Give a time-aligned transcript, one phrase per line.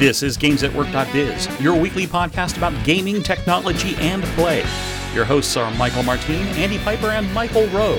[0.00, 4.64] This is GamesAtWork.biz, your weekly podcast about gaming, technology, and play.
[5.12, 7.96] Your hosts are Michael Martin, Andy Piper, and Michael Rowe.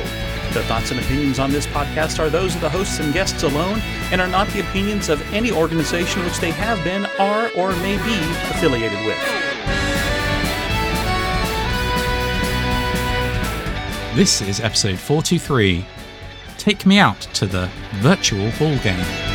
[0.51, 3.81] The thoughts and opinions on this podcast are those of the hosts and guests alone
[4.11, 7.97] and are not the opinions of any organization which they have been, are, or may
[7.97, 8.17] be
[8.49, 9.19] affiliated with.
[14.15, 15.85] This is episode 423
[16.57, 19.30] Take Me Out to the Virtual Ball Game.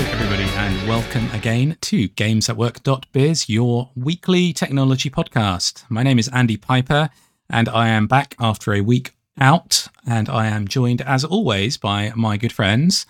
[0.00, 5.84] Everybody, and welcome again to GamesAtWork.biz, your weekly technology podcast.
[5.90, 7.10] My name is Andy Piper,
[7.50, 12.12] and I am back after a week out, and I am joined, as always, by
[12.16, 13.04] my good friends.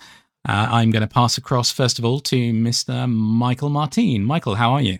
[0.45, 3.09] Uh, I'm going to pass across, first of all, to Mr.
[3.09, 4.25] Michael Martin.
[4.25, 4.99] Michael, how are you?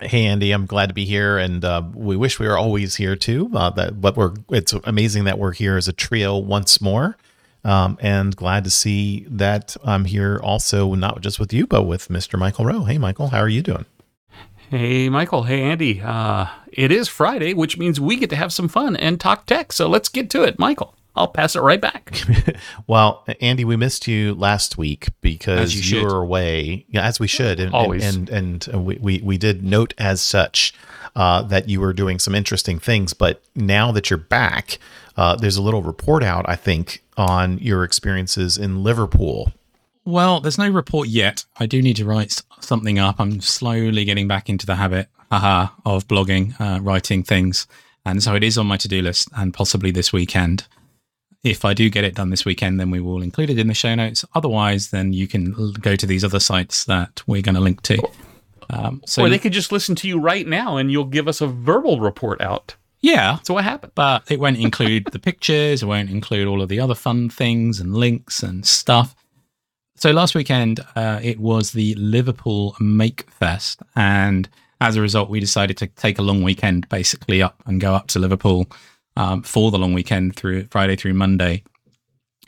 [0.00, 3.14] Hey Andy, I'm glad to be here, and uh, we wish we were always here
[3.14, 3.50] too.
[3.54, 7.16] Uh, that, but we're it's amazing that we're here as a trio once more,
[7.64, 12.08] um, and glad to see that I'm here also not just with you, but with
[12.08, 12.38] Mr.
[12.38, 12.84] Michael Rowe.
[12.84, 13.86] Hey Michael, how are you doing?
[14.72, 15.42] Hey, Michael.
[15.42, 16.00] Hey, Andy.
[16.00, 19.70] Uh, it is Friday, which means we get to have some fun and talk tech.
[19.70, 20.94] So let's get to it, Michael.
[21.14, 22.18] I'll pass it right back.
[22.86, 27.26] well, Andy, we missed you last week because you you, were away, yeah, as we
[27.26, 28.02] should, and Always.
[28.02, 30.72] and and, and we, we we did note as such
[31.14, 33.12] uh, that you were doing some interesting things.
[33.12, 34.78] But now that you're back,
[35.18, 39.52] uh, there's a little report out, I think, on your experiences in Liverpool.
[40.04, 41.44] Well, there's no report yet.
[41.58, 43.20] I do need to write something up.
[43.20, 47.66] I'm slowly getting back into the habit, haha, of blogging, uh, writing things.
[48.04, 50.66] And so it is on my to do list and possibly this weekend.
[51.44, 53.74] If I do get it done this weekend, then we will include it in the
[53.74, 54.24] show notes.
[54.34, 57.98] Otherwise, then you can go to these other sites that we're going to link to.
[58.70, 61.40] Um, so, or they could just listen to you right now and you'll give us
[61.40, 62.76] a verbal report out.
[63.02, 63.92] Yeah, So what happened?
[63.94, 67.80] but it won't include the pictures, it won't include all of the other fun things
[67.80, 69.14] and links and stuff.
[69.96, 74.48] So last weekend, uh, it was the Liverpool Make Fest, and
[74.80, 78.08] as a result, we decided to take a long weekend, basically up and go up
[78.08, 78.66] to Liverpool
[79.16, 81.62] um, for the long weekend through Friday through Monday.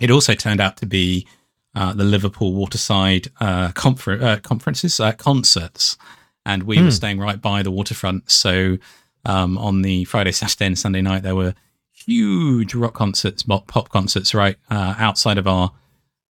[0.00, 1.28] It also turned out to be
[1.76, 5.96] uh, the Liverpool Waterside uh, confer- uh, conferences, uh, concerts,
[6.44, 8.30] and we were staying right by the waterfront.
[8.30, 8.78] So
[9.24, 11.54] um, on the Friday, Saturday, and Sunday night, there were
[11.92, 15.72] huge rock concerts, pop, concerts, right uh, outside of our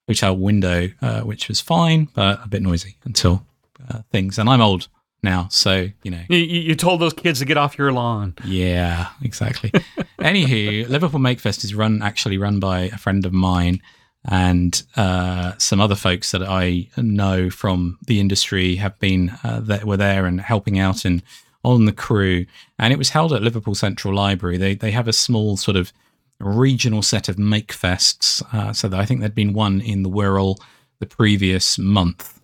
[0.08, 3.46] hotel window, uh, which was fine, but a bit noisy until
[3.90, 4.38] uh, things.
[4.38, 4.88] And I'm old
[5.22, 6.22] now, so you know.
[6.30, 8.36] You, you told those kids to get off your lawn.
[8.44, 9.70] Yeah, exactly.
[10.20, 13.81] Anywho, Liverpool Make Fest is run actually run by a friend of mine
[14.25, 19.84] and uh, some other folks that I know from the industry have been uh, that
[19.84, 21.22] were there and helping out and
[21.63, 22.46] on the crew.
[22.79, 24.57] And it was held at Liverpool Central Library.
[24.57, 25.94] They they have a small sort of
[26.40, 28.44] regional set of make fests.
[28.53, 30.59] Uh, so I think there'd been one in the Wirral
[31.00, 32.40] the previous month.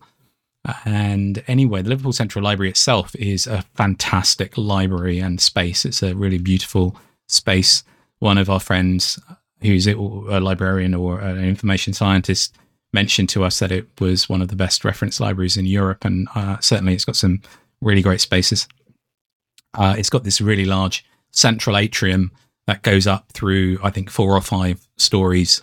[0.85, 5.86] And anyway, the Liverpool Central Library itself is a fantastic library and space.
[5.86, 6.97] It's a really beautiful
[7.28, 7.84] space.
[8.19, 9.18] One of our friends,
[9.62, 12.56] who's a a librarian or an information scientist,
[12.91, 16.28] mentioned to us that it was one of the best reference libraries in Europe, and
[16.36, 17.41] uh, certainly it's got some
[17.81, 18.68] really great spaces.
[19.74, 22.31] Uh, it's got this really large central atrium
[22.68, 25.62] that goes up through, I think, four or five stories,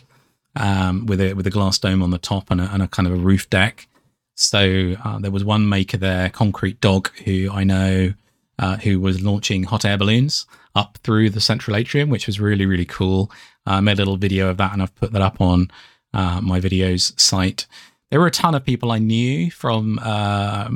[0.56, 3.06] um, with a with a glass dome on the top and a, and a kind
[3.06, 3.88] of a roof deck.
[4.34, 8.12] So uh, there was one maker there, Concrete Dog, who I know,
[8.58, 12.66] uh, who was launching hot air balloons up through the central atrium, which was really
[12.66, 13.30] really cool.
[13.66, 15.70] I made a little video of that, and I've put that up on
[16.14, 17.66] uh, my videos site.
[18.10, 20.70] There were a ton of people I knew from uh,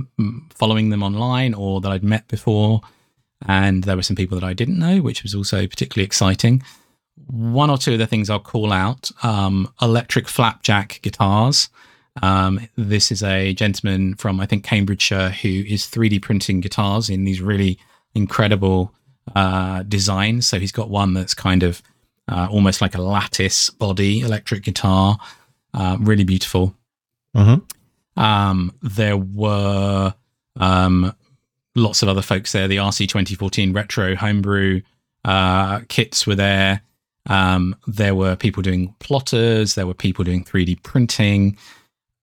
[0.51, 2.81] following them online or that I'd met before,
[3.47, 6.63] and there were some people that I didn't know, which was also particularly exciting.
[7.27, 11.69] One or two of the things I'll call out: um, electric flapjack guitars.
[12.23, 17.25] Um, this is a gentleman from I think Cambridgeshire who is 3D printing guitars in
[17.25, 17.79] these really
[18.15, 18.93] incredible
[19.35, 20.47] uh, designs.
[20.47, 21.83] So he's got one that's kind of
[22.29, 25.19] uh, almost like a lattice body electric guitar,
[25.75, 26.75] uh, really beautiful.
[27.37, 28.21] Mm-hmm.
[28.21, 30.15] Um, there were
[30.57, 31.15] um,
[31.75, 32.69] lots of other folks there.
[32.69, 34.83] The RC 2014 retro homebrew
[35.25, 36.83] uh, kits were there.
[37.27, 39.75] Um, there were people doing plotters.
[39.75, 41.57] There were people doing 3D printing.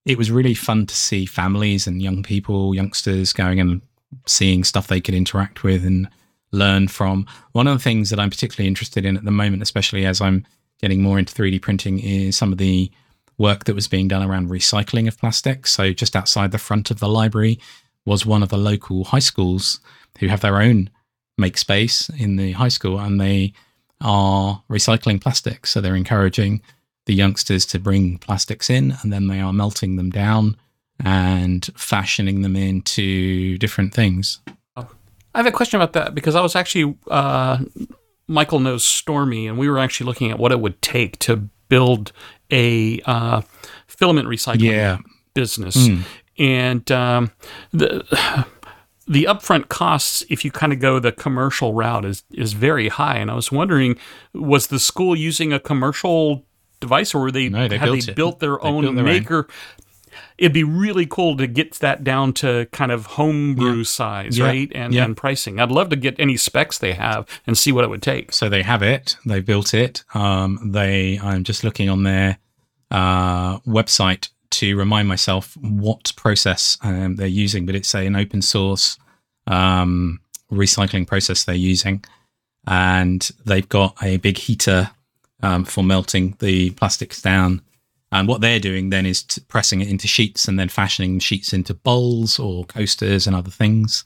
[0.05, 3.81] It was really fun to see families and young people, youngsters going and
[4.25, 6.09] seeing stuff they could interact with and
[6.51, 7.25] learn from.
[7.51, 10.45] One of the things that I'm particularly interested in at the moment, especially as I'm
[10.81, 12.89] getting more into 3D printing, is some of the
[13.37, 15.67] work that was being done around recycling of plastic.
[15.67, 17.59] So just outside the front of the library
[18.07, 19.79] was one of the local high schools
[20.19, 20.89] who have their own
[21.37, 23.53] make space in the high school, and they
[24.01, 25.69] are recycling plastics.
[25.71, 26.61] So they're encouraging
[27.05, 30.55] the youngsters to bring plastics in and then they are melting them down
[31.03, 34.39] and fashioning them into different things.
[34.75, 34.85] I
[35.39, 37.59] have a question about that because I was actually, uh,
[38.27, 41.35] Michael knows Stormy, and we were actually looking at what it would take to
[41.69, 42.11] build
[42.51, 43.41] a uh,
[43.87, 44.97] filament recycling Yeah.
[45.35, 45.77] business.
[45.77, 46.01] Mm.
[46.39, 47.31] And um,
[47.71, 48.03] the
[49.07, 53.17] the upfront costs, if you kind of go the commercial route, is is very high.
[53.17, 53.97] And I was wondering,
[54.33, 56.45] was the school using a commercial
[56.79, 58.15] device, or were they No, they had built they it.
[58.15, 59.11] built their They own built their own.
[59.13, 59.47] maker?
[60.39, 64.45] It'd be really cool to get that down to kind of homebrew size, Yeah.
[64.45, 64.71] right?
[64.73, 65.05] And Yeah.
[65.05, 65.59] and pricing.
[65.59, 68.31] I'd love to get any specs they have and see what it would take.
[68.33, 69.15] So they have it.
[69.25, 70.03] They built it.
[70.13, 71.19] Um, they.
[71.21, 72.37] I'm just looking on their
[72.91, 78.41] uh, website to remind myself what process um, they're using, but it's a, an open
[78.41, 78.97] source
[79.47, 80.19] um,
[80.51, 82.03] recycling process they're using,
[82.65, 84.89] and they've got a big heater
[85.41, 87.61] um, for melting the plastics down.
[88.11, 91.51] And what they're doing then is t- pressing it into sheets and then fashioning sheets
[91.51, 94.05] into bowls or coasters and other things.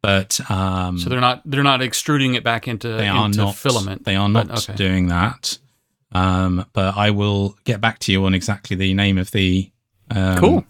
[0.00, 4.04] But um, So they're not they're not extruding it back into, they are not filament.
[4.04, 4.76] They are but not okay.
[4.76, 5.58] doing that.
[6.16, 9.70] Um, but I will get back to you on exactly the name of the
[10.10, 10.64] um, Cool.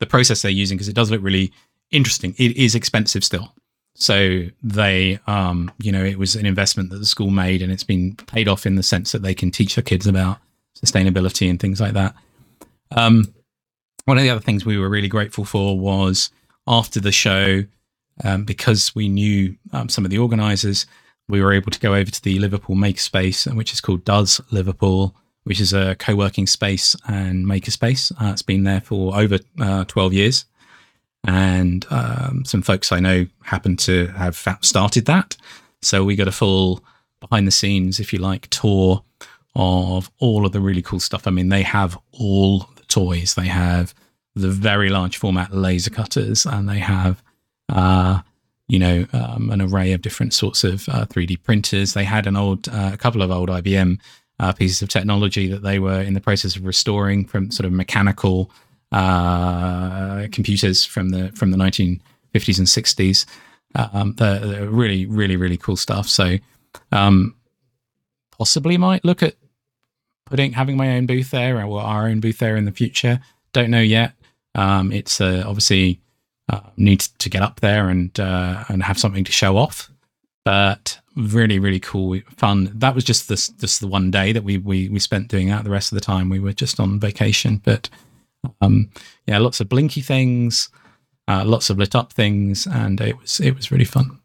[0.00, 1.52] the process they're using because it does look really
[1.90, 2.34] interesting.
[2.36, 3.52] It is expensive still.
[3.94, 7.84] So they, um, you know, it was an investment that the school made, and it's
[7.84, 10.38] been paid off in the sense that they can teach their kids about
[10.78, 12.14] sustainability and things like that.
[12.90, 13.32] Um,
[14.04, 16.30] one of the other things we were really grateful for was
[16.66, 17.64] after the show,
[18.22, 20.84] um, because we knew um, some of the organisers,
[21.28, 25.14] we were able to go over to the Liverpool Makerspace, which is called Does Liverpool,
[25.44, 28.12] which is a co-working space and makerspace.
[28.20, 30.44] Uh, it's been there for over uh, 12 years
[31.26, 35.36] and um, some folks I know happen to have started that.
[35.82, 36.82] So we got a full
[37.20, 39.02] behind the scenes, if you like, tour
[39.54, 41.26] of all of the really cool stuff.
[41.26, 43.34] I mean, they have all the toys.
[43.34, 43.94] They have
[44.34, 47.22] the very large format laser cutters, and they have,
[47.68, 48.20] uh,
[48.68, 51.94] you know, um, an array of different sorts of uh, 3D printers.
[51.94, 54.00] They had an old, uh, a couple of old IBM
[54.40, 57.72] uh, pieces of technology that they were in the process of restoring from sort of
[57.72, 58.50] mechanical
[58.92, 63.26] uh, computers from the from the 1950s and 60s.
[63.74, 66.08] Um, they're, they're really, really, really cool stuff.
[66.08, 66.36] So,
[66.92, 67.34] um,
[68.30, 69.34] possibly might look at
[70.24, 73.20] putting having my own booth there or our own booth there in the future.
[73.52, 74.12] Don't know yet.
[74.54, 76.00] Um, it's uh, obviously
[76.48, 79.90] uh, need to get up there and uh, and have something to show off.
[80.44, 82.70] But really, really cool, fun.
[82.74, 85.64] That was just this just the one day that we we we spent doing that.
[85.64, 87.60] The rest of the time we were just on vacation.
[87.64, 87.88] But
[88.60, 88.90] um,
[89.26, 90.68] yeah, lots of blinky things,
[91.26, 94.20] uh, lots of lit up things, and it was it was really fun.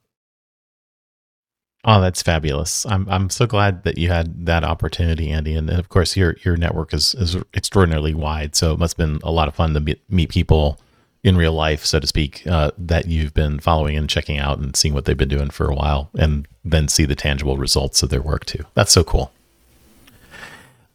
[1.84, 2.86] Oh, that's fabulous!
[2.86, 5.56] I'm I'm so glad that you had that opportunity, Andy.
[5.56, 9.08] And, and of course, your your network is is extraordinarily wide, so it must have
[9.08, 10.80] been a lot of fun to meet, meet people
[11.24, 14.76] in real life, so to speak, uh, that you've been following and checking out and
[14.76, 18.10] seeing what they've been doing for a while, and then see the tangible results of
[18.10, 18.64] their work too.
[18.74, 19.32] That's so cool.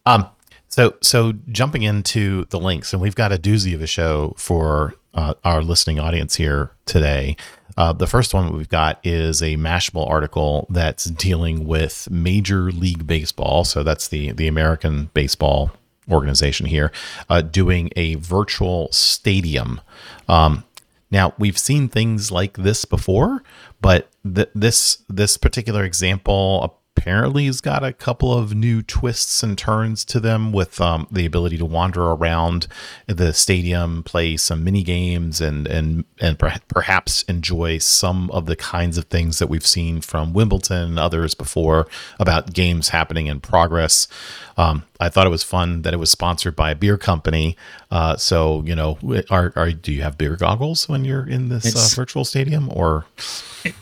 [0.04, 0.28] Um,
[0.68, 4.94] so so jumping into the links, and we've got a doozy of a show for
[5.14, 7.36] uh, our listening audience here today.
[7.76, 13.06] Uh, the first one we've got is a Mashable article that's dealing with Major League
[13.06, 13.64] Baseball.
[13.64, 15.72] So that's the the American baseball
[16.10, 16.92] organization here,
[17.28, 19.80] uh, doing a virtual stadium.
[20.28, 20.64] Um,
[21.10, 23.42] now we've seen things like this before,
[23.80, 29.56] but th- this this particular example apparently has got a couple of new twists and
[29.56, 32.66] turns to them with um, the ability to wander around
[33.06, 38.56] the stadium, play some mini games, and and and per- perhaps enjoy some of the
[38.56, 41.86] kinds of things that we've seen from Wimbledon and others before
[42.18, 44.08] about games happening in progress.
[44.56, 47.56] Um, I thought it was fun that it was sponsored by a beer company.
[47.90, 48.98] Uh, so you know,
[49.30, 53.04] are, are do you have beer goggles when you're in this uh, virtual stadium or?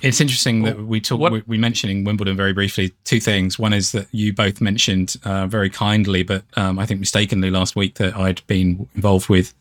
[0.00, 1.18] It's interesting that we talk.
[1.20, 2.92] What- We, we mentioning Wimbledon very briefly.
[3.04, 3.58] Two things.
[3.58, 7.76] One is that you both mentioned uh, very kindly, but um, I think mistakenly last
[7.76, 9.52] week that I'd been involved with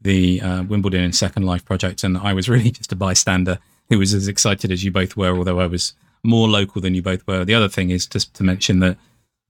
[0.00, 3.58] the uh, Wimbledon in Second Life project, and I was really just a bystander
[3.90, 7.02] who was as excited as you both were, although I was more local than you
[7.02, 7.44] both were.
[7.44, 8.96] The other thing is just to mention that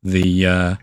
[0.03, 0.75] the uh,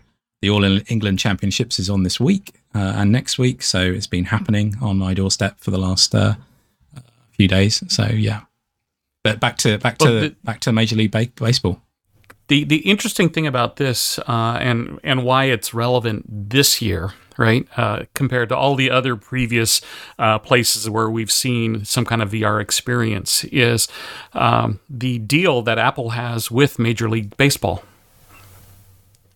[0.46, 4.26] the All England Championships is on this week uh, and next week, so it's been
[4.26, 6.34] happening on my doorstep for the last uh,
[7.32, 7.82] few days.
[7.92, 8.42] So yeah,
[9.24, 11.82] but back to back to the- back to Major League ba- Baseball.
[12.46, 17.66] the the interesting thing about this uh, and and why it's relevant this year, right,
[17.76, 19.80] uh, compared to all the other previous
[20.16, 23.88] uh, places where we've seen some kind of VR experience, is
[24.32, 27.82] um, the deal that Apple has with Major League Baseball.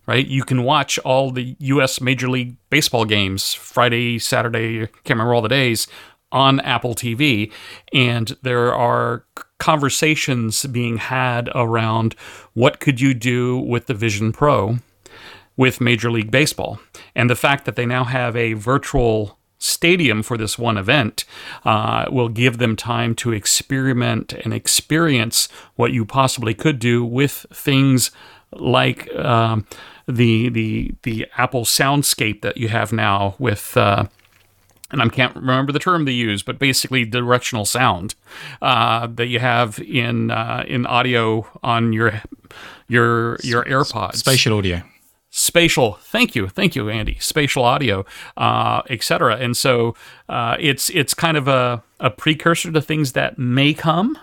[0.06, 0.26] Right?
[0.26, 2.00] You can watch all the U.S.
[2.00, 5.86] Major League Baseball games Friday, Saturday, can't remember all the days
[6.32, 7.52] on Apple TV,
[7.92, 9.24] and there are
[9.58, 12.14] conversations being had around
[12.54, 14.78] what could you do with the Vision Pro
[15.56, 16.80] with Major League Baseball,
[17.14, 21.24] and the fact that they now have a virtual stadium for this one event
[21.64, 27.44] uh, will give them time to experiment and experience what you possibly could do with
[27.52, 28.10] things
[28.52, 29.66] like um,
[30.06, 33.76] the the the Apple Soundscape that you have now with.
[33.76, 34.06] Uh,
[34.92, 38.16] and I can't remember the term they use, but basically directional sound
[38.60, 42.22] uh, that you have in uh, in audio on your
[42.88, 44.16] your your AirPods.
[44.16, 44.82] Spatial audio.
[45.30, 45.92] Spatial.
[46.02, 46.48] Thank you.
[46.48, 47.16] Thank you andy.
[47.20, 48.04] Spatial audio
[48.36, 49.94] uh, etc and so
[50.28, 54.18] uh, it's it's kind of a, a precursor to things that may come.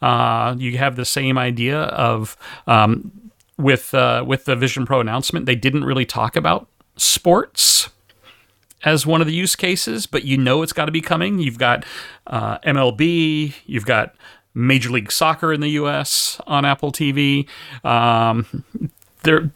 [0.00, 2.36] Uh, you have the same idea of
[2.68, 3.10] um,
[3.56, 7.90] with uh, with the vision pro announcement they didn't really talk about sports
[8.84, 11.38] as one of the use cases but you know it's got to be coming.
[11.38, 11.84] You've got
[12.26, 14.14] uh, mlb you've got
[14.54, 17.48] major league soccer in the us on apple tv
[17.84, 18.64] um,
[19.22, 19.50] there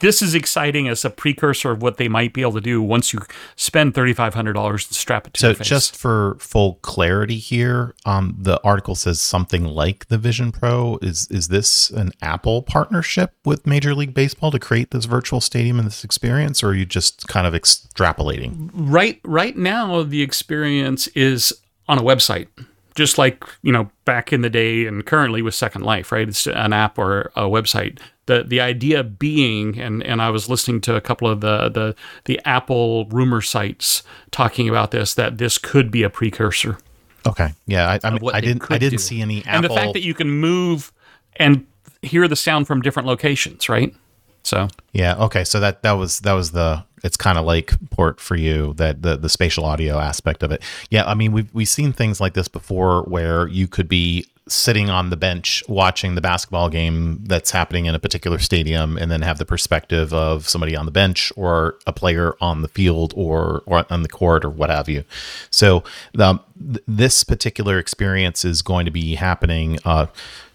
[0.00, 3.12] this is exciting as a precursor of what they might be able to do once
[3.12, 3.20] you
[3.56, 7.94] spend thirty five hundred dollars to strap it to so just for full clarity here,
[8.04, 10.98] um, the article says something like the Vision Pro.
[11.02, 15.78] Is is this an Apple partnership with Major League Baseball to create this virtual stadium
[15.78, 18.70] and this experience, or are you just kind of extrapolating?
[18.72, 21.52] right right now the experience is
[21.88, 22.48] on a website
[22.94, 26.46] just like you know back in the day and currently with second life right it's
[26.46, 30.96] an app or a website the the idea being and and I was listening to
[30.96, 31.94] a couple of the the
[32.24, 36.78] the Apple rumor sites talking about this that this could be a precursor
[37.26, 39.02] Okay, yeah, I, I, mean, I didn't I didn't do.
[39.04, 39.52] see any Apple.
[39.52, 40.90] and the fact that you can move
[41.36, 41.66] and
[42.02, 43.94] hear the sound from different locations right
[44.42, 45.16] so Yeah.
[45.16, 45.44] Okay.
[45.44, 49.02] So that that was that was the it's kind of like port for you that
[49.02, 50.62] the the spatial audio aspect of it.
[50.90, 51.04] Yeah.
[51.04, 55.10] I mean we've we've seen things like this before where you could be sitting on
[55.10, 59.38] the bench watching the basketball game that's happening in a particular stadium and then have
[59.38, 63.86] the perspective of somebody on the bench or a player on the field or or
[63.90, 65.04] on the court or what have you.
[65.50, 70.06] So the th- this particular experience is going to be happening uh,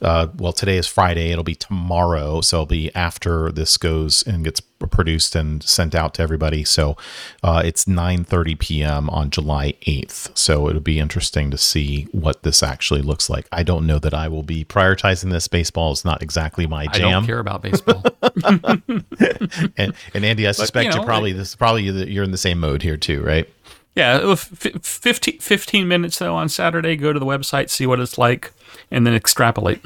[0.02, 1.32] uh, well today is friday.
[1.32, 2.42] It'll be tomorrow.
[2.42, 6.64] So it'll be after this goes and gets produced and sent out to everybody.
[6.64, 6.96] So
[7.44, 12.62] uh, it's 9.30 p.m on july 8th so it'll be interesting to see what this
[12.62, 13.48] actually looks like.
[13.52, 15.48] I don't know that i will be prioritizing this.
[15.48, 17.08] Baseball is not exactly my jam.
[17.08, 18.04] I don't care about baseball.
[19.78, 22.82] And, and andy i suspect know, you're probably this probably you're in the same mode
[22.82, 23.50] here too right
[23.96, 26.96] Yeah, uh, f- 15, 15 minutes though on Saturday.
[26.96, 28.52] Go to the website, see what it's like,
[28.92, 29.82] and then extrapolate.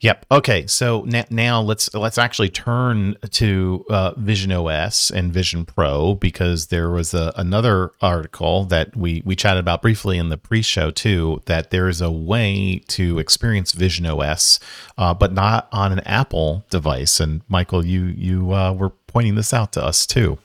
[0.00, 0.26] Yep.
[0.30, 0.66] Okay.
[0.68, 6.90] So now let's let's actually turn to uh, Vision OS and Vision Pro because there
[6.90, 11.42] was a, another article that we we chatted about briefly in the pre-show too.
[11.46, 14.60] That there is a way to experience Vision OS,
[14.96, 17.18] uh, but not on an Apple device.
[17.18, 20.38] And Michael, you you uh, were pointing this out to us too.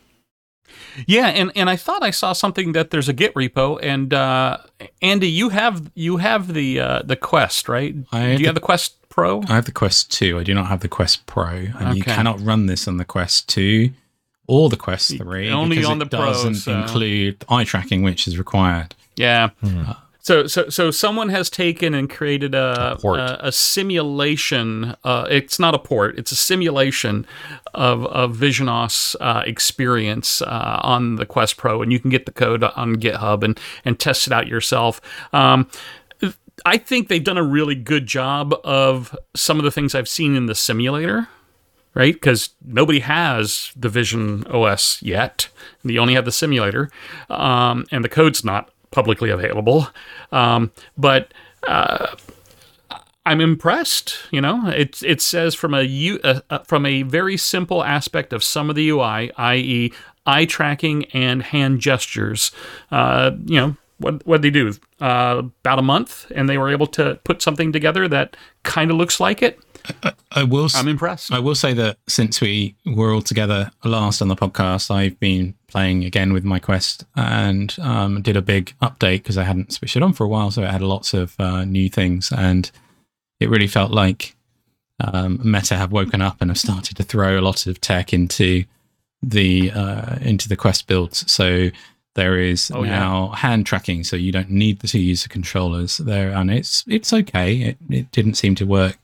[1.08, 4.58] Yeah, and, and I thought I saw something that there's a Git repo, and uh,
[5.02, 7.96] Andy, you have you have the uh, the Quest, right?
[8.12, 9.42] I Do you the- have the Quest Pro?
[9.48, 10.40] I have the Quest 2.
[10.40, 11.68] I do not have the Quest Pro.
[11.80, 13.92] And you cannot run this on the Quest 2
[14.48, 15.52] or the Quest 3.
[15.52, 18.96] Only on it the Pro, doesn't so- include eye tracking, which is required.
[19.16, 19.50] Yeah.
[19.62, 19.84] Hmm.
[20.24, 23.08] So, so, so someone has taken and created a A
[23.44, 24.96] a, a simulation.
[25.04, 27.28] Uh, it's not a port; it's a simulation
[27.74, 32.32] of of VisionOS uh, experience uh, on the Quest Pro, and you can get the
[32.32, 35.02] code on GitHub and and test it out yourself.
[35.34, 35.70] Um,
[36.66, 40.36] I think they've done a really good job of some of the things I've seen
[40.36, 41.28] in the simulator
[41.96, 42.16] right?
[42.16, 45.50] Because nobody has the Vision OS yet.
[45.84, 46.90] You only have the simulator,
[47.30, 49.88] um, and the code's not publicly available.
[50.32, 51.34] Um, but
[51.68, 52.16] uh,
[53.26, 54.18] I'm impressed.
[54.32, 58.32] You know, it it says from a U, uh, uh, from a very simple aspect
[58.32, 59.92] of some of the UI, i.e.,
[60.26, 62.52] eye tracking and hand gestures.
[62.92, 63.76] Uh, you know.
[64.00, 64.74] What what they do?
[65.00, 68.98] Uh, about a month, and they were able to put something together that kind of
[68.98, 69.60] looks like it.
[70.32, 71.32] I will I'm impressed.
[71.32, 75.54] I will say that since we were all together last on the podcast, I've been
[75.74, 79.98] playing again with my Quest and um, did a big update because I hadn't switched
[79.98, 82.70] it on for a while, so it had lots of uh, new things, and
[83.40, 84.36] it really felt like
[85.04, 88.64] um, Meta have woken up and have started to throw a lot of tech into
[89.22, 91.30] the uh, into the Quest builds.
[91.32, 91.70] So
[92.16, 93.00] there is Oh, yeah.
[93.00, 97.12] now hand tracking, so you don't need the two user controllers there, and it's it's
[97.12, 97.56] okay.
[97.70, 98.98] It, it didn't seem to work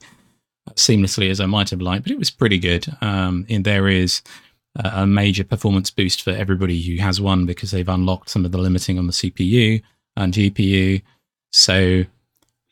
[0.74, 2.86] seamlessly as I might have liked, but it was pretty good.
[3.00, 4.22] Um, and there is
[4.76, 8.58] a major performance boost for everybody who has one because they've unlocked some of the
[8.58, 9.82] limiting on the CPU
[10.16, 11.02] and GPU.
[11.52, 12.04] So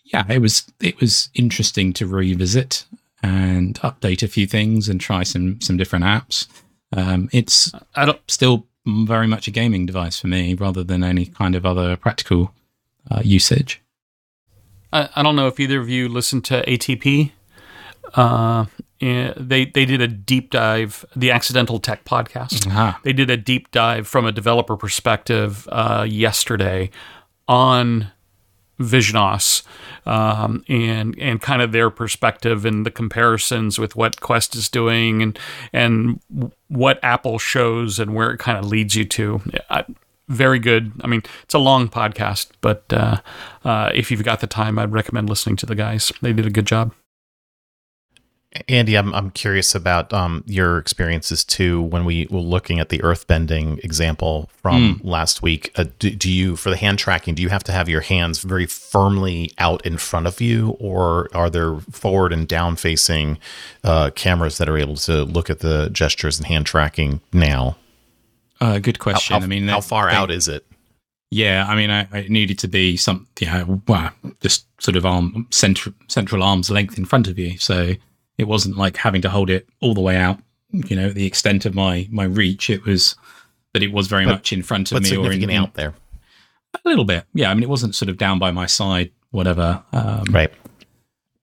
[0.05, 2.85] yeah, it was it was interesting to revisit
[3.23, 6.47] and update a few things and try some some different apps.
[6.97, 7.73] Um, it's
[8.29, 12.55] still very much a gaming device for me rather than any kind of other practical
[13.11, 13.83] uh, usage.
[14.93, 17.33] I, I, don't know if either of you listened to ATP.
[18.15, 18.65] Uh,
[19.01, 22.67] they they did a deep dive, the Accidental Tech podcast.
[22.67, 22.95] Uh-huh.
[23.05, 26.91] They did a deep dive from a developer perspective uh, yesterday
[27.47, 28.11] on
[28.81, 29.63] Visionos
[30.07, 35.23] um, and and kind of their perspective and the comparisons with what Quest is doing
[35.23, 35.39] and
[35.73, 36.21] and
[36.69, 39.41] what Apple shows and where it kind of leads you to.
[39.71, 39.85] I,
[40.29, 40.93] very good.
[41.03, 43.17] I mean, it's a long podcast, but uh,
[43.65, 46.13] uh, if you've got the time, I'd recommend listening to the guys.
[46.21, 46.93] They did a good job.
[48.67, 51.83] Andy, I'm I'm curious about um, your experiences too.
[51.83, 55.01] When we were looking at the earthbending example from mm.
[55.05, 57.35] last week, uh, do, do, you for the hand tracking?
[57.35, 61.29] Do you have to have your hands very firmly out in front of you, or
[61.35, 63.39] are there forward and down facing
[63.85, 67.77] uh, cameras that are able to look at the gestures and hand tracking now?
[68.63, 69.35] Uh, good question.
[69.35, 70.65] How, how, I mean, how far they, out is it?
[71.31, 75.47] Yeah, I mean, I, I needed to be some, yeah, well, just sort of arm
[75.51, 77.95] central central arm's length in front of you, so
[78.39, 80.41] it wasn't like having to hold it all the way out,
[80.71, 82.71] you know, the extent of my my reach.
[82.71, 83.17] It was,
[83.73, 85.95] but it was very but, much in front of me or in, out there.
[86.75, 87.51] A little bit, yeah.
[87.51, 89.83] I mean, it wasn't sort of down by my side, whatever.
[89.93, 90.53] Um, right.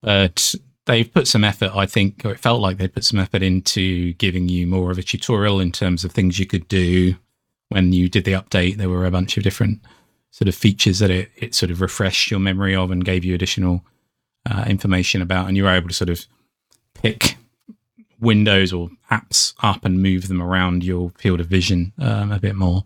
[0.00, 0.54] But
[0.86, 4.12] they've put some effort, I think, or it felt like they put some effort into
[4.14, 7.16] giving you more of a tutorial in terms of things you could do
[7.68, 8.76] when you did the update.
[8.76, 9.80] There were a bunch of different
[10.30, 13.34] sort of features that it, it sort of refreshed your memory of and gave you
[13.34, 13.84] additional
[14.48, 16.24] uh, information about, and you were able to sort of
[17.02, 17.36] pick
[18.20, 22.54] windows or apps up and move them around your field of vision um, a bit
[22.54, 22.84] more,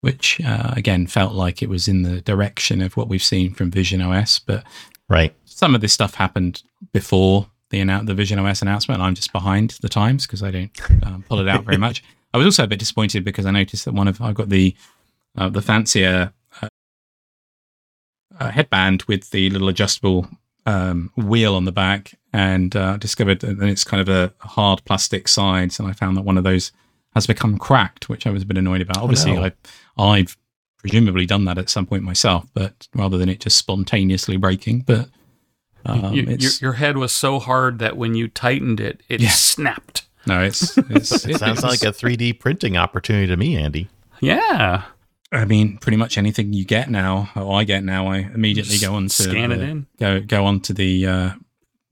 [0.00, 3.70] which uh, again felt like it was in the direction of what we've seen from
[3.70, 4.38] Vision OS.
[4.38, 4.64] But
[5.08, 9.00] right, some of this stuff happened before the the Vision OS announcement.
[9.00, 12.02] I'm just behind the times because I don't um, pull it out very much.
[12.34, 14.74] I was also a bit disappointed because I noticed that one of I've got the
[15.38, 16.68] uh, the fancier uh,
[18.38, 20.28] uh headband with the little adjustable
[20.66, 25.26] um, wheel on the back and uh, discovered that it's kind of a hard plastic
[25.26, 25.78] sides.
[25.78, 26.70] And I found that one of those
[27.14, 28.98] has become cracked, which I was a bit annoyed about.
[28.98, 29.50] Obviously, oh, no.
[29.96, 30.36] I, I've
[30.76, 34.80] presumably done that at some point myself, but rather than it just spontaneously breaking.
[34.80, 35.08] But
[35.86, 39.30] um, you, your, your, head was so hard that when you tightened it, it yeah.
[39.30, 40.04] snapped.
[40.26, 43.88] No, it's, it's it sounds like a 3D printing opportunity to me, Andy.
[44.20, 44.82] Yeah.
[45.32, 48.94] I mean, pretty much anything you get now, or I get now, I immediately go
[48.94, 49.86] on to scan the, it in.
[49.98, 51.30] Go go on to the uh,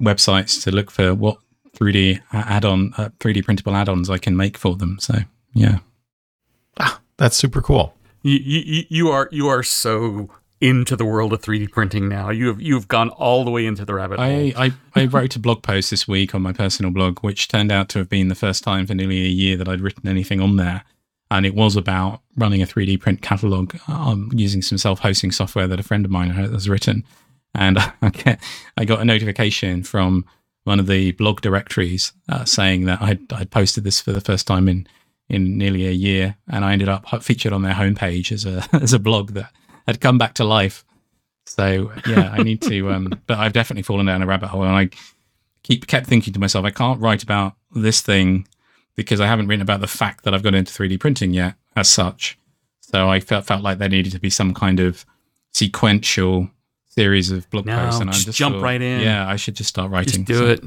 [0.03, 1.39] websites to look for what
[1.77, 4.99] 3D add-on, uh, 3D printable add-ons I can make for them.
[5.01, 5.15] So
[5.55, 5.79] yeah,
[6.79, 7.95] ah, that's super cool.
[8.23, 10.31] You, you you are you are so
[10.61, 12.31] into the world of 3D printing now.
[12.31, 14.27] You have you've gone all the way into the rabbit hole.
[14.27, 17.71] I, I, I wrote a blog post this week on my personal blog, which turned
[17.71, 20.41] out to have been the first time for nearly a year that I'd written anything
[20.41, 20.85] on there
[21.31, 25.81] and it was about running a 3D print catalog um, using some self-hosting software that
[25.81, 27.05] a friend of mine has written.
[27.55, 28.41] And I, get,
[28.77, 30.25] I got a notification from
[30.65, 34.47] one of the blog directories uh, saying that I'd, I'd, posted this for the first
[34.47, 34.89] time in
[35.29, 38.93] in nearly a year, and I ended up featured on their homepage as a as
[38.93, 39.51] a blog that
[39.87, 40.85] had come back to life.
[41.47, 42.91] So yeah, I need to.
[42.91, 44.91] Um, but I've definitely fallen down a rabbit hole, and I
[45.63, 48.47] keep kept thinking to myself, I can't write about this thing
[48.97, 51.89] because I haven't written about the fact that I've got into 3D printing yet as
[51.89, 52.39] such.
[52.81, 55.05] So I felt felt like there needed to be some kind of
[55.53, 56.51] sequential
[56.95, 59.01] series of blog no, posts, and I just jump thought, right in.
[59.01, 60.25] Yeah, I should just start writing.
[60.25, 60.47] Just do so.
[60.47, 60.65] it.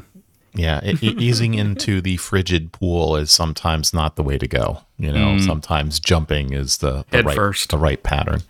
[0.53, 4.81] Yeah, it, easing into the frigid pool is sometimes not the way to go.
[4.97, 5.45] You know, mm.
[5.45, 7.69] sometimes jumping is the, the right first.
[7.69, 8.41] the right pattern.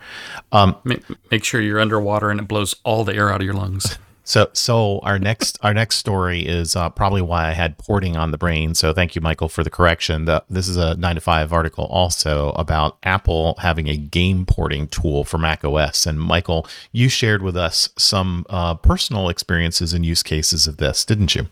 [0.52, 3.56] Um, make, make sure you're underwater and it blows all the air out of your
[3.56, 3.98] lungs.
[4.28, 8.32] So, so our next our next story is uh, probably why I had porting on
[8.32, 8.76] the brain.
[8.76, 10.26] So, thank you, Michael, for the correction.
[10.26, 14.90] The, this is a nine to five article also about Apple having a game porting
[14.90, 16.06] tool for Mac OS.
[16.06, 21.06] And Michael, you shared with us some uh, personal experiences and use cases of this,
[21.06, 21.48] didn't you?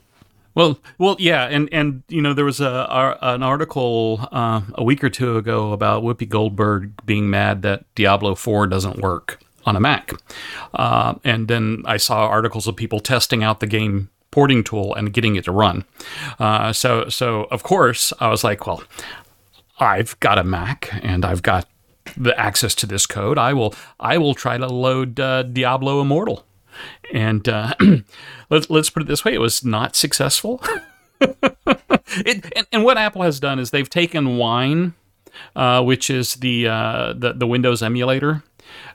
[0.54, 4.84] Well, well, yeah, and and you know there was a, a an article uh, a
[4.84, 9.76] week or two ago about Whoopi Goldberg being mad that Diablo Four doesn't work on
[9.76, 10.14] a Mac.
[10.74, 15.14] Uh, and then I saw articles of people testing out the game porting tool and
[15.14, 15.86] getting it to run.
[16.40, 18.84] Uh, so, so of course, I was like, well,
[19.80, 21.68] I've got a Mac and I've got
[22.18, 23.38] the access to this code.
[23.38, 26.46] I will, I will try to load uh, Diablo Immortal.
[27.14, 27.74] and uh,
[28.50, 30.62] let's let's put it this way: it was not successful.
[31.22, 34.94] it, and, and, what Apple has done is they've taken Wine,
[35.56, 38.44] uh, which is the, uh, the the Windows emulator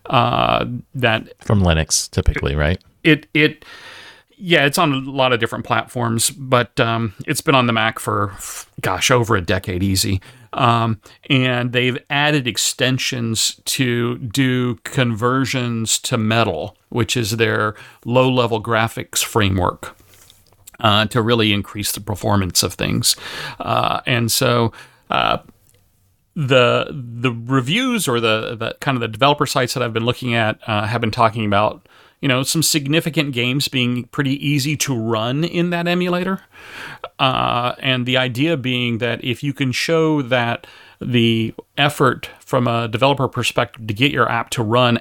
[0.07, 2.83] uh, that from Linux, typically, right?
[3.05, 3.65] It it
[4.37, 7.99] yeah, it's on a lot of different platforms, but um, it's been on the Mac
[7.99, 8.35] for
[8.81, 10.21] gosh over a decade, easy.
[10.53, 19.23] Um, and they've added extensions to do conversions to Metal, which is their low-level graphics
[19.23, 19.97] framework.
[20.81, 23.15] Uh, to really increase the performance of things.
[23.59, 24.73] Uh, and so
[25.11, 25.37] uh,
[26.35, 30.35] the the reviews or the, the kind of the developer sites that I've been looking
[30.35, 31.87] at uh, have been talking about
[32.21, 36.41] you know some significant games being pretty easy to run in that emulator,
[37.19, 40.67] uh, and the idea being that if you can show that
[41.01, 45.01] the effort from a developer perspective to get your app to run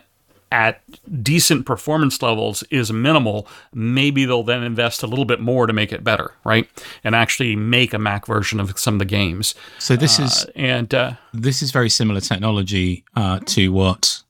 [0.51, 0.81] at
[1.23, 5.91] decent performance levels is minimal, maybe they'll then invest a little bit more to make
[5.91, 6.67] it better, right?
[7.03, 9.53] And actually make a Mac version of some of the games.
[9.77, 14.23] So this uh, is and uh, this is very similar technology uh, to what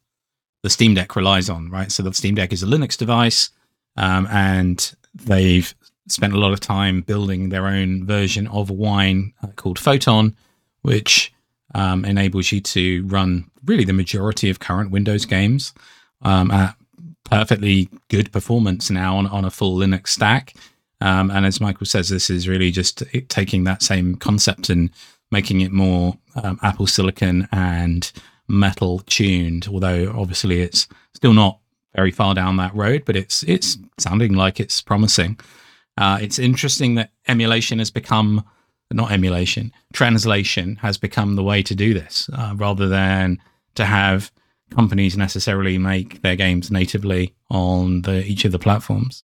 [0.63, 1.91] the Steam Deck relies on, right?
[1.91, 3.49] So the Steam Deck is a Linux device,
[3.95, 5.73] um, and they've
[6.09, 10.35] spent a lot of time building their own version of Wine uh, called Proton,
[10.81, 11.33] which
[11.75, 15.73] um, enables you to run really the majority of current Windows games
[16.21, 16.75] um, at
[17.23, 20.53] perfectly good performance now on, on a full Linux stack.
[21.01, 24.89] Um, and as Michael says, this is really just taking that same concept and
[25.31, 28.11] making it more um, Apple Silicon and
[28.47, 29.67] metal tuned.
[29.71, 31.59] Although obviously it's still not
[31.95, 35.39] very far down that road, but it's it's sounding like it's promising.
[35.97, 38.43] Uh, it's interesting that emulation has become
[38.91, 43.37] not emulation translation has become the way to do this uh, rather than
[43.75, 44.31] to have
[44.69, 49.23] companies necessarily make their games natively on the each of the platforms.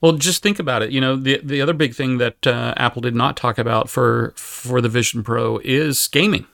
[0.00, 0.90] Well, just think about it.
[0.90, 4.34] You know, the the other big thing that uh, Apple did not talk about for
[4.36, 6.46] for the Vision Pro is gaming.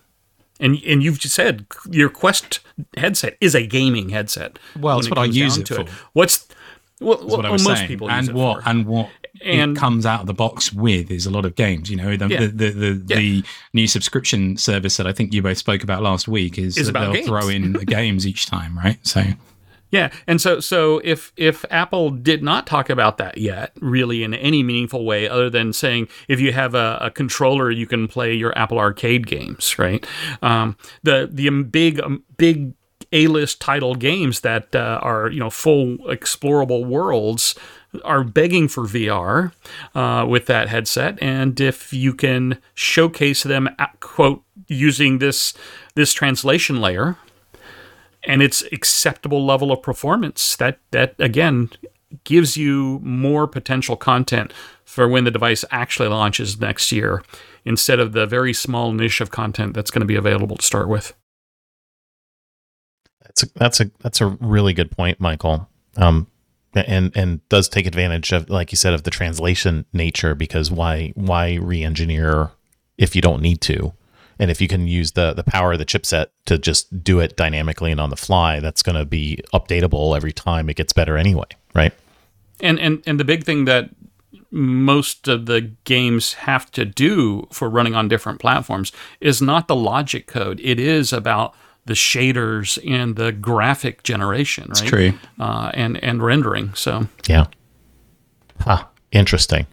[0.61, 2.61] And and you've just said your Quest
[2.97, 4.59] headset is a gaming headset.
[4.79, 5.81] Well, that's what I use it for.
[5.81, 5.89] It.
[6.13, 6.47] What's
[7.01, 7.89] well, what well, most saying.
[7.89, 8.69] people and what for.
[8.69, 9.09] and what
[9.43, 11.91] and it comes out of the box with is a lot of games.
[11.91, 12.41] You know, the yeah.
[12.41, 13.17] the the, the, yeah.
[13.17, 16.89] the, new subscription service that I think you both spoke about last week is, is
[16.89, 17.27] about they'll games.
[17.27, 18.99] throw in the games each time, right?
[19.07, 19.25] So.
[19.91, 24.35] Yeah, and so so if if Apple did not talk about that yet, really in
[24.35, 28.33] any meaningful way, other than saying if you have a, a controller, you can play
[28.33, 30.07] your Apple Arcade games, right?
[30.43, 32.75] Um, the the big um, big
[33.13, 37.57] a-list title games that uh, are you know full explorable worlds
[38.05, 39.53] are begging for VR
[39.95, 45.55] uh, with that headset, and if you can showcase them, at, quote, using this
[45.95, 47.17] this translation layer
[48.25, 51.71] and its acceptable level of performance, that that again
[52.25, 54.53] gives you more potential content
[54.85, 57.23] for when the device actually launches next year,
[57.65, 60.89] instead of the very small niche of content that's going to be available to start
[60.89, 61.15] with.
[63.23, 65.69] That's a, that's a that's a really good point, Michael.
[65.97, 66.27] Um,
[66.75, 71.13] and and does take advantage of like you said of the translation nature because why
[71.15, 72.51] why re-engineer
[72.99, 73.93] if you don't need to?
[74.39, 77.37] And if you can use the the power of the chipset to just do it
[77.37, 81.17] dynamically and on the fly that's going to be updatable every time it gets better
[81.17, 81.93] anyway right?
[82.61, 83.91] And and and the big thing that
[84.51, 89.77] most of the games have to do for running on different platforms is not the
[89.77, 90.61] logic code.
[90.63, 91.55] It is about
[91.87, 94.77] the shaders and the graphic generation, right?
[94.77, 95.13] That's true.
[95.39, 96.75] Uh, and and rendering.
[96.75, 97.47] So yeah.
[98.61, 98.85] Huh.
[99.13, 99.67] Interesting.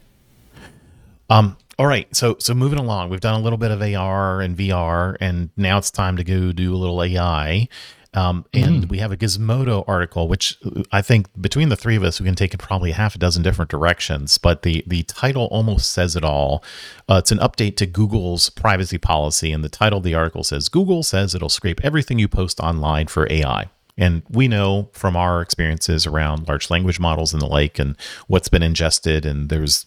[1.29, 1.57] Um.
[1.79, 2.13] All right.
[2.15, 5.77] So so moving along, we've done a little bit of AR and VR, and now
[5.77, 7.67] it's time to go do a little AI.
[8.13, 8.89] Um, and mm.
[8.89, 10.57] we have a Gizmodo article, which
[10.91, 13.43] I think between the three of us, we can take it probably half a dozen
[13.43, 14.37] different directions.
[14.37, 16.63] But the the title almost says it all.
[17.09, 20.69] Uh, it's an update to Google's privacy policy, and the title of the article says
[20.69, 23.69] Google says it'll scrape everything you post online for AI.
[23.97, 27.95] And we know from our experiences around large language models and the like, and
[28.27, 29.85] what's been ingested, and there's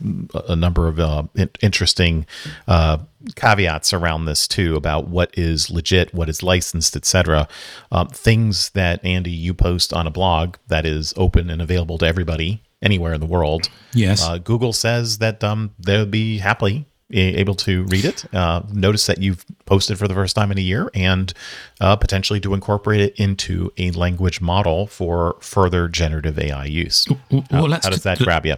[0.48, 1.24] a number of uh,
[1.62, 2.26] interesting
[2.66, 2.98] uh,
[3.36, 7.46] caveats around this too about what is legit, what is licensed, etc.
[7.92, 12.06] Um, things that Andy you post on a blog that is open and available to
[12.06, 13.68] everybody anywhere in the world.
[13.92, 19.06] Yes, uh, Google says that um, they'll be happily able to read it, uh, notice
[19.06, 21.32] that you've posted for the first time in a year, and
[21.80, 27.06] uh, potentially to incorporate it into a language model for further generative AI use.
[27.30, 28.56] Well, uh, how does that t- grab you?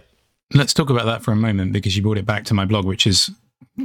[0.53, 2.85] Let's talk about that for a moment because you brought it back to my blog,
[2.85, 3.31] which is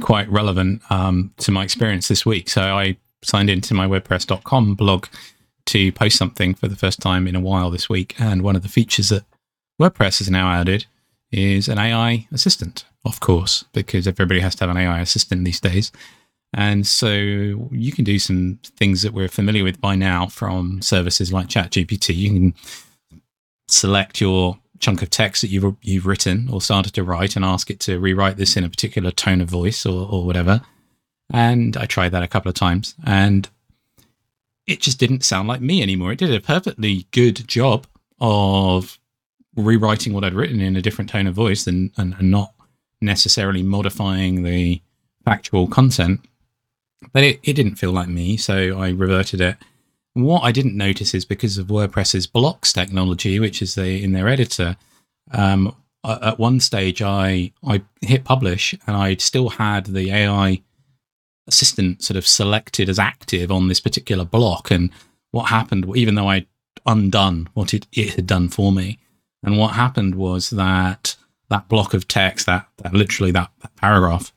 [0.01, 2.49] quite relevant um, to my experience this week.
[2.49, 5.07] So I signed into my WordPress.com blog
[5.67, 8.63] to post something for the first time in a while this week, and one of
[8.63, 9.23] the features that
[9.79, 10.85] WordPress has now added
[11.31, 15.59] is an AI assistant, of course, because everybody has to have an AI assistant these
[15.59, 15.91] days.
[16.53, 21.31] And so you can do some things that we're familiar with by now from services
[21.31, 22.15] like ChatGPT.
[22.15, 22.53] You can
[23.67, 27.69] select your chunk of text that you've you've written or started to write and ask
[27.69, 30.61] it to rewrite this in a particular tone of voice or, or whatever.
[31.31, 33.47] And I tried that a couple of times and
[34.65, 36.11] it just didn't sound like me anymore.
[36.11, 37.85] It did a perfectly good job
[38.19, 38.97] of
[39.55, 42.53] rewriting what I'd written in a different tone of voice and, and, and not
[43.01, 44.81] necessarily modifying the
[45.25, 46.21] factual content.
[47.13, 49.57] But it, it didn't feel like me, so I reverted it.
[50.13, 54.27] What I didn't notice is because of WordPress's blocks technology, which is the, in their
[54.27, 54.75] editor,
[55.31, 60.61] um, at one stage I I hit publish and I still had the AI
[61.47, 64.71] assistant sort of selected as active on this particular block.
[64.71, 64.91] And
[65.31, 66.47] what happened, even though I'd
[66.85, 68.99] undone what it, it had done for me,
[69.43, 71.15] and what happened was that
[71.49, 74.31] that block of text, that, that literally that, that paragraph,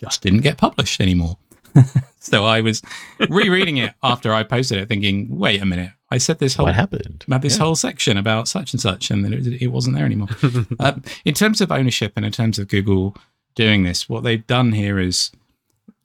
[0.00, 1.38] just didn't get published anymore.
[2.20, 2.82] so I was
[3.28, 5.90] rereading it after I posted it, thinking, "Wait a minute!
[6.10, 7.64] I said this whole what happened about this yeah.
[7.64, 10.28] whole section about such and such, and then it, it wasn't there anymore."
[10.78, 13.16] uh, in terms of ownership and in terms of Google
[13.54, 15.32] doing this, what they've done here is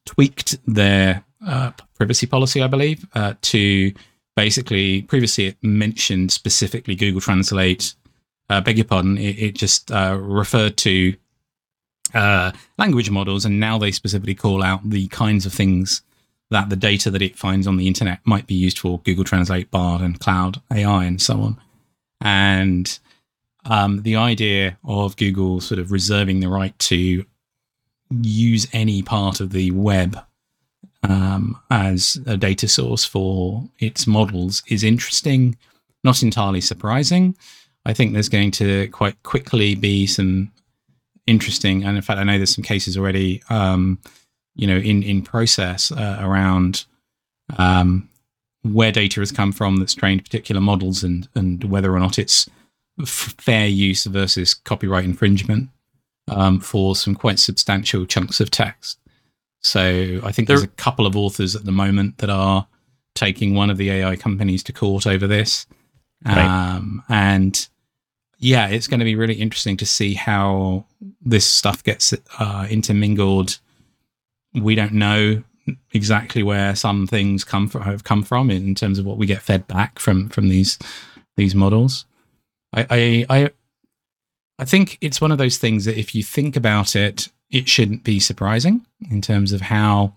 [0.06, 3.94] tweaked their uh, privacy policy, I believe, uh, to
[4.36, 7.94] basically previously it mentioned specifically Google Translate
[8.50, 11.16] uh, beg your pardon, it, it just uh, referred to
[12.14, 16.02] uh, language models, and now they specifically call out the kinds of things
[16.50, 19.70] that the data that it finds on the internet might be used for Google Translate,
[19.70, 21.62] Bard, and Cloud AI, and so on.
[22.22, 23.00] And
[23.66, 27.26] um, the idea of Google sort of reserving the right to
[28.22, 30.20] use any part of the web
[31.04, 35.58] um, as a data source for its models is interesting,
[36.04, 37.38] not entirely surprising.
[37.86, 40.52] I think there's going to quite quickly be some
[41.28, 44.00] interesting, and in fact, I know there's some cases already, um,
[44.56, 46.86] you know, in in process uh, around
[47.58, 48.10] um,
[48.64, 52.50] where data has come from that's trained particular models, and and whether or not it's
[53.00, 55.70] f- fair use versus copyright infringement
[56.30, 59.00] um, for some quite substantial chunks of text.
[59.62, 62.68] So I think there, there's a couple of authors at the moment that are
[63.16, 65.66] taking one of the AI companies to court over this.
[66.26, 66.38] Right.
[66.38, 67.68] Um, and
[68.40, 70.86] yeah, it's going to be really interesting to see how
[71.22, 73.60] this stuff gets uh, intermingled.
[74.54, 75.44] We don't know
[75.92, 79.42] exactly where some things come from, have come from in terms of what we get
[79.42, 80.80] fed back from from these
[81.38, 82.06] these models.
[82.74, 83.50] I, I I
[84.58, 88.04] I think it's one of those things that if you think about it, it shouldn't
[88.04, 90.14] be surprising in terms of how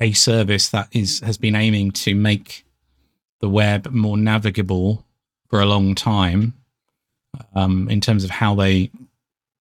[0.00, 2.64] a service that is has been aiming to make
[3.42, 5.04] the web more navigable
[5.50, 6.54] for a long time
[7.54, 8.90] um, in terms of how they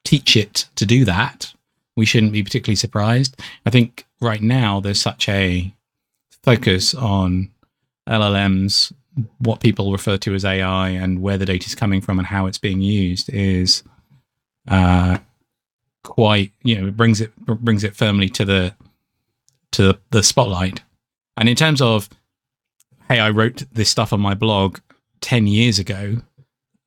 [0.06, 1.54] teach it to do that
[1.96, 3.39] we shouldn't be particularly surprised.
[3.65, 5.74] I think right now there's such a
[6.44, 7.52] focus on
[8.10, 8.91] llms
[9.38, 12.48] what people refer to as ai and where the data is coming from and how
[12.48, 13.84] it's being used is
[14.67, 15.20] uh,
[16.04, 18.74] quite you know brings it brings it firmly to the
[19.72, 20.82] to the spotlight.
[21.38, 22.10] And in terms of
[23.12, 24.80] hey, I wrote this stuff on my blog
[25.19, 26.21] 10 years ago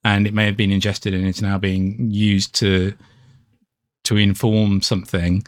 [0.05, 2.95] and it may have been ingested and it's now being used to
[4.05, 5.47] to inform something.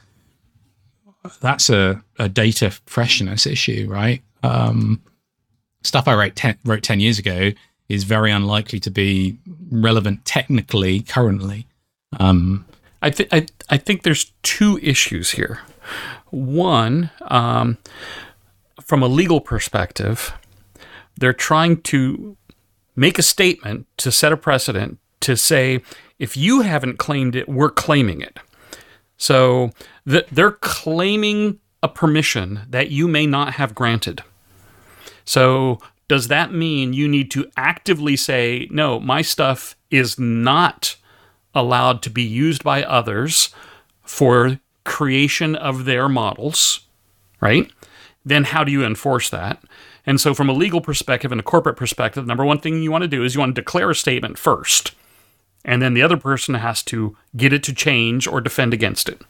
[1.41, 4.23] That's a, a data freshness issue right?
[4.43, 5.03] Um,
[5.83, 7.53] stuff i wrote 10, wrote 10 years ago
[7.89, 9.39] is very unlikely to be
[9.71, 11.67] relevant technically currently.
[12.21, 12.67] Um,
[13.01, 15.61] I, th- I, I think there's two issues here.
[16.29, 17.79] One um,
[18.85, 20.35] from a legal perspective
[21.19, 22.37] they're trying to
[22.95, 25.83] make a statement to set a precedent to say,
[26.19, 28.39] if you haven't claimed it, we're claiming it.
[29.17, 29.71] So
[30.09, 34.23] th- they're claiming a permission that you may not have granted.
[35.25, 40.97] So does that mean you need to actively say, no, my stuff is not
[41.55, 43.51] allowed to be used by others
[44.03, 46.81] for creation of their models,
[47.41, 47.71] right?
[48.25, 49.63] Then how do you enforce that?
[50.07, 52.93] And so, from a legal perspective and a corporate perspective, the number one thing you
[52.93, 54.95] want to do is you want to declare a statement first.
[55.65, 59.23] And then the other person has to get it to change or defend against it.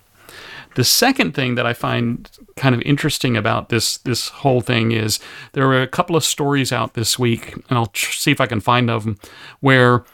[0.75, 5.19] The second thing that I find kind of interesting about this this whole thing is
[5.53, 8.47] there were a couple of stories out this week, and I'll tr- see if I
[8.47, 9.19] can find them,
[9.61, 10.05] where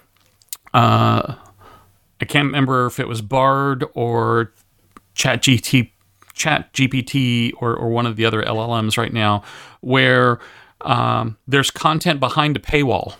[0.73, 1.35] uh,
[2.21, 4.53] I can't remember if it was Bard or
[5.17, 5.91] ChatGPT
[6.35, 9.43] Chat GPT or, or one of the other LLMs right now,
[9.83, 10.41] where
[10.81, 13.15] um, there's content behind a paywall.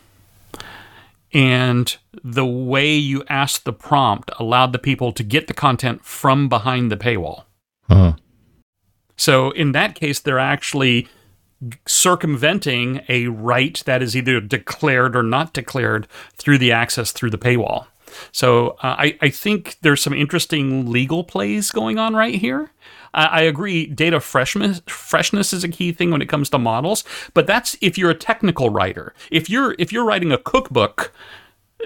[1.33, 6.49] and the way you asked the prompt allowed the people to get the content from
[6.49, 7.45] behind the paywall.
[7.89, 8.15] Uh-huh.
[9.17, 11.09] So in that case, they're actually
[11.87, 17.39] circumventing a right that is either declared or not declared through the access through the
[17.39, 17.87] paywall.
[18.31, 22.73] So uh, I, I think there's some interesting legal plays going on right here.
[23.15, 27.05] I, I agree, data freshness freshness is a key thing when it comes to models,
[27.35, 29.15] but that's if you're a technical writer.
[29.31, 31.13] If you're if you're writing a cookbook,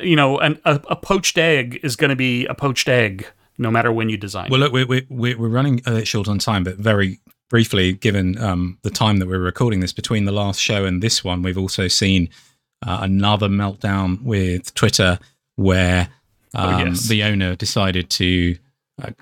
[0.01, 3.27] you know, an, a, a poached egg is going to be a poached egg
[3.59, 4.49] no matter when you design.
[4.51, 8.37] Well, look, we're, we're, we're running a bit short on time, but very briefly, given
[8.39, 11.57] um, the time that we're recording this between the last show and this one, we've
[11.57, 12.29] also seen
[12.87, 15.19] uh, another meltdown with Twitter
[15.55, 16.09] where
[16.55, 17.09] um, Oh, yes.
[17.09, 18.59] the owner decided to
[19.03, 19.13] uh,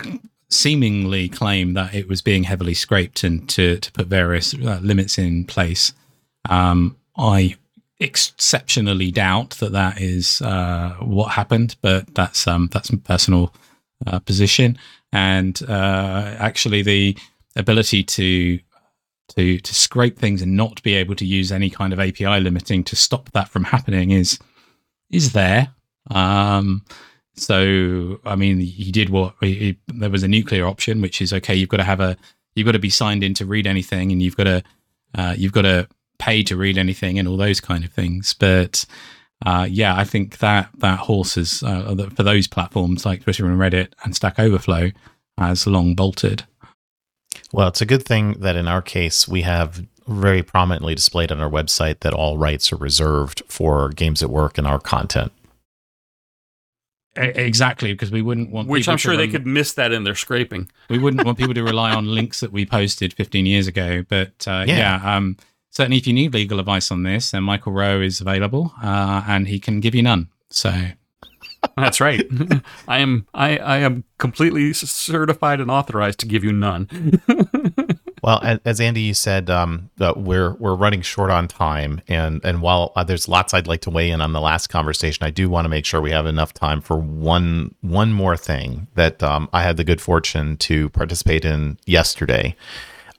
[0.48, 5.18] seemingly claim that it was being heavily scraped and to, to put various uh, limits
[5.18, 5.92] in place.
[6.48, 7.57] Um, I
[8.00, 13.54] exceptionally doubt that that is uh, what happened, but that's um, that's my personal
[14.07, 14.78] uh, position.
[15.12, 17.16] And uh, actually, the
[17.57, 18.59] ability to
[19.28, 22.85] to to scrape things and not be able to use any kind of API limiting
[22.85, 24.38] to stop that from happening is
[25.11, 25.68] is there.
[26.11, 26.85] Um,
[27.37, 31.33] so I mean, he did what he, he- there was a nuclear option, which is
[31.33, 31.55] okay.
[31.55, 32.16] You've got to have a
[32.55, 34.62] you've got to be signed in to read anything, and you've got to
[35.14, 38.35] uh, you've got to pay to read anything, and all those kind of things.
[38.35, 38.85] But
[39.44, 43.59] uh, yeah, I think that that horse is uh, for those platforms like Twitter and
[43.59, 44.90] Reddit and Stack Overflow
[45.38, 46.44] has long bolted.
[47.53, 51.40] Well, it's a good thing that in our case, we have very prominently displayed on
[51.40, 55.33] our website that all rights are reserved for games at work and our content.
[57.16, 60.05] Exactly, because we wouldn't want which people I'm to sure they could miss that in
[60.05, 60.70] their scraping.
[60.90, 64.05] we wouldn't want people to rely on links that we posted 15 years ago.
[64.09, 64.77] But uh, Yeah.
[65.03, 65.37] yeah, um,
[65.70, 69.46] certainly if you need legal advice on this, then Michael Rowe is available uh, and
[69.46, 70.29] he can give you none.
[70.50, 70.72] So
[71.77, 72.27] That's right.
[72.88, 76.88] I am I, I am completely certified and authorized to give you none.
[78.25, 82.63] Well, as Andy you said, um, uh, we're we're running short on time, and and
[82.63, 85.51] while uh, there's lots I'd like to weigh in on the last conversation, I do
[85.51, 89.51] want to make sure we have enough time for one one more thing that um,
[89.53, 92.57] I had the good fortune to participate in yesterday,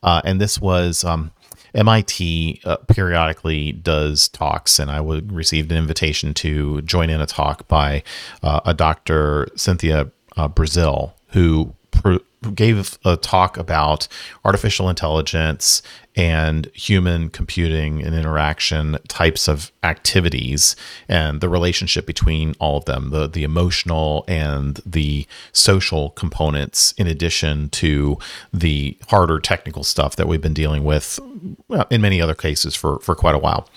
[0.02, 1.04] uh, and this was.
[1.04, 1.32] Um,
[1.76, 7.68] MIT uh, periodically does talks, and I received an invitation to join in a talk
[7.68, 8.02] by
[8.42, 9.50] uh, a Dr.
[9.58, 12.20] Cynthia uh, Breazeal, who pr-
[12.54, 14.08] gave a talk about
[14.44, 15.82] artificial intelligence
[16.16, 20.76] and human computing and interaction types of activities
[21.10, 27.08] and the relationship between all of them the the emotional and the social components in
[27.08, 28.18] addition to
[28.54, 31.20] the harder technical stuff that we've been dealing with
[31.68, 33.68] well, in many other cases for for quite a while.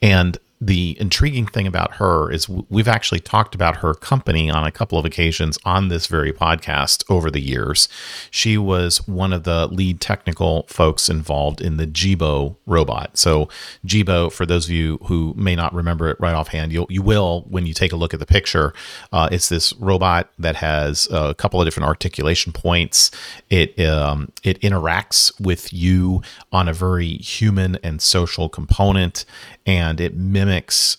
[0.00, 4.70] And the intriguing thing about her is we've actually talked about her company on a
[4.70, 7.88] couple of occasions on this very podcast over the years.
[8.30, 13.18] She was one of the lead technical folks involved in the Jibo robot.
[13.18, 13.48] So
[13.84, 17.44] Jibo, for those of you who may not remember it right offhand, you'll, you will
[17.48, 18.72] when you take a look at the picture.
[19.12, 23.10] Uh, it's this robot that has a couple of different articulation points.
[23.50, 26.22] It um, it interacts with you
[26.52, 29.24] on a very human and social component,
[29.66, 30.51] and it mimics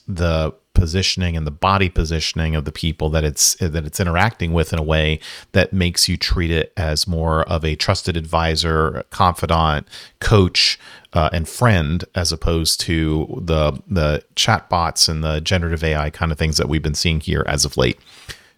[0.07, 4.73] the positioning and the body positioning of the people that it's that it's interacting with
[4.73, 5.19] in a way
[5.51, 9.87] that makes you treat it as more of a trusted advisor, confidant,
[10.19, 10.79] coach,
[11.13, 16.37] uh, and friend, as opposed to the the chatbots and the generative AI kind of
[16.37, 17.99] things that we've been seeing here as of late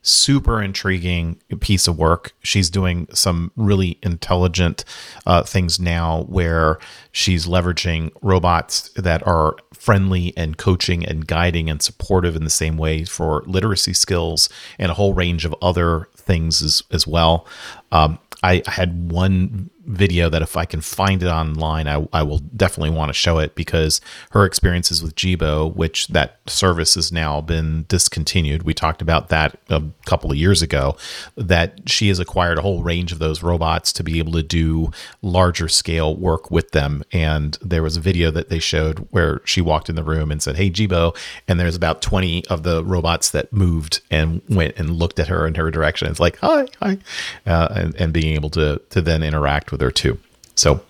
[0.07, 2.33] super intriguing piece of work.
[2.43, 4.85] She's doing some really intelligent
[5.25, 6.77] uh, things now where
[7.11, 12.77] she's leveraging robots that are friendly and coaching and guiding and supportive in the same
[12.77, 17.47] way for literacy skills and a whole range of other things as, as well.
[17.91, 22.23] Um, I I had one video that if I can find it online, I, I
[22.23, 27.11] will definitely want to show it because her experiences with Jibo, which that service has
[27.11, 28.63] now been discontinued.
[28.63, 30.97] We talked about that a couple of years ago,
[31.35, 34.91] that she has acquired a whole range of those robots to be able to do
[35.21, 37.03] larger scale work with them.
[37.11, 40.41] And there was a video that they showed where she walked in the room and
[40.41, 41.13] said, Hey, Jibo.
[41.47, 45.45] And there's about 20 of the robots that moved and went and looked at her
[45.47, 46.09] in her direction.
[46.09, 46.97] It's like, Hi, hi.
[47.45, 50.19] Uh, and, and being able to, to then interact with her too.
[50.55, 50.81] So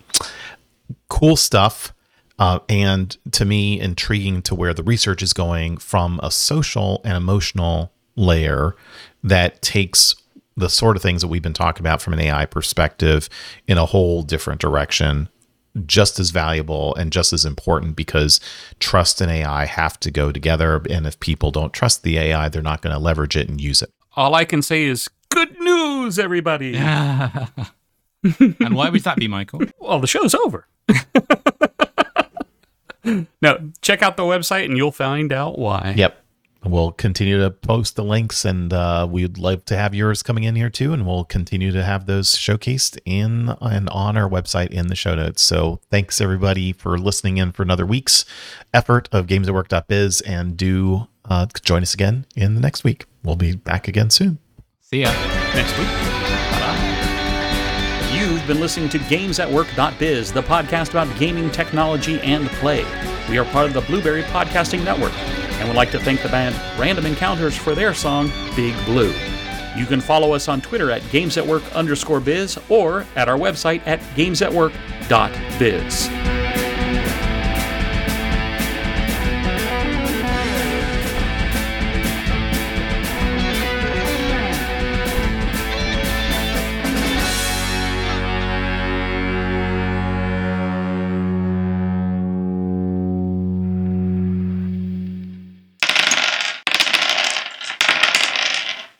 [1.08, 1.92] cool stuff.
[2.38, 7.16] Uh, and to me, intriguing to where the research is going from a social and
[7.16, 8.76] emotional layer
[9.22, 10.14] that takes
[10.56, 13.28] the sort of things that we've been talking about from an AI perspective
[13.66, 15.28] in a whole different direction
[15.84, 18.40] just as valuable and just as important because
[18.78, 20.80] trust and AI have to go together.
[20.88, 23.82] And if people don't trust the AI, they're not going to leverage it and use
[23.82, 23.92] it.
[24.14, 26.72] All I can say is good news, everybody.
[28.38, 29.60] and why would that be, Michael?
[29.80, 30.66] Well, the show's over.
[33.40, 35.94] no, check out the website and you'll find out why.
[35.96, 36.24] Yep.
[36.64, 40.56] We'll continue to post the links, and uh, we'd love to have yours coming in
[40.56, 40.92] here too.
[40.92, 45.14] And we'll continue to have those showcased in and on our website in the show
[45.14, 45.42] notes.
[45.42, 48.24] So thanks everybody for listening in for another week's
[48.74, 53.06] effort of games at gamesatwork.biz, and do uh, join us again in the next week.
[53.22, 54.38] We'll be back again soon.
[54.80, 55.12] See ya.
[55.54, 56.25] Next week.
[58.46, 62.84] You've been listening to GamesAtWork.biz, the podcast about gaming technology and play.
[63.28, 66.54] We are part of the Blubrry Podcasting Network, and would like to thank the band
[66.78, 69.12] Random Encounters for their song Big Blue.
[69.76, 73.98] You can follow us on Twitter at GamesAtWork underscore biz or at our website at
[74.14, 76.45] GamesAtWork.biz.